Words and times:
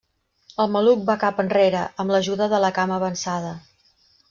El 0.63 0.71
maluc 0.75 1.03
va 1.09 1.15
cap 1.25 1.41
enrere 1.43 1.83
amb 2.05 2.15
l'ajuda 2.15 2.49
de 2.55 2.65
la 2.65 2.73
cama 2.81 2.99
avançada. 3.01 3.55